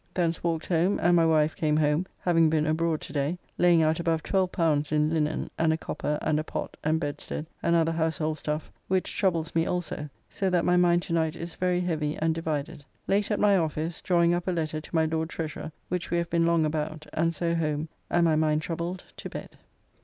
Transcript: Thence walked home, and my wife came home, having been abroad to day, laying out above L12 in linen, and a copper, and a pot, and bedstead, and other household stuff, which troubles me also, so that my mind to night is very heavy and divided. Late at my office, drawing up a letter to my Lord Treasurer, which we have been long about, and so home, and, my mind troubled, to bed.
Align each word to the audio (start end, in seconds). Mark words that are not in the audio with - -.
Thence 0.15 0.43
walked 0.43 0.65
home, 0.65 0.97
and 0.99 1.15
my 1.15 1.27
wife 1.27 1.55
came 1.55 1.77
home, 1.77 2.07
having 2.21 2.49
been 2.49 2.65
abroad 2.65 3.01
to 3.01 3.13
day, 3.13 3.37
laying 3.59 3.83
out 3.83 3.99
above 3.99 4.23
L12 4.23 4.91
in 4.91 5.11
linen, 5.11 5.51
and 5.59 5.71
a 5.71 5.77
copper, 5.77 6.17
and 6.23 6.39
a 6.39 6.43
pot, 6.43 6.75
and 6.83 6.99
bedstead, 6.99 7.45
and 7.61 7.75
other 7.75 7.91
household 7.91 8.39
stuff, 8.39 8.71
which 8.87 9.15
troubles 9.15 9.53
me 9.53 9.67
also, 9.67 10.09
so 10.27 10.49
that 10.49 10.65
my 10.65 10.75
mind 10.75 11.03
to 11.03 11.13
night 11.13 11.35
is 11.35 11.53
very 11.53 11.81
heavy 11.81 12.17
and 12.17 12.33
divided. 12.33 12.83
Late 13.07 13.29
at 13.29 13.39
my 13.39 13.55
office, 13.55 14.01
drawing 14.01 14.33
up 14.33 14.47
a 14.47 14.51
letter 14.51 14.81
to 14.81 14.95
my 14.95 15.05
Lord 15.05 15.29
Treasurer, 15.29 15.71
which 15.87 16.09
we 16.09 16.17
have 16.17 16.31
been 16.31 16.47
long 16.47 16.65
about, 16.65 17.05
and 17.13 17.35
so 17.35 17.53
home, 17.53 17.87
and, 18.09 18.25
my 18.25 18.35
mind 18.35 18.63
troubled, 18.63 19.03
to 19.17 19.29
bed. 19.29 19.49